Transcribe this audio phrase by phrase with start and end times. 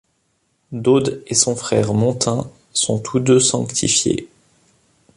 [0.71, 4.27] Dode et son frère Montin sont tous deux sanctifiés.